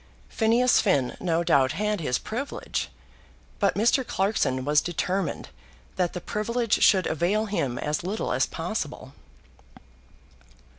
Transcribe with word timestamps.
Phineas 0.29 0.81
Finn 0.81 1.15
no 1.19 1.43
doubt 1.43 1.73
had 1.73 2.01
his 2.01 2.17
privilege, 2.17 2.89
but 3.59 3.75
Mr. 3.75 4.03
Clarkson 4.03 4.65
was 4.65 4.81
determined 4.81 5.49
that 5.95 6.13
the 6.13 6.19
privilege 6.19 6.81
should 6.83 7.05
avail 7.05 7.45
him 7.45 7.77
as 7.77 8.03
little 8.03 8.31
as 8.31 8.47
possible. 8.47 9.13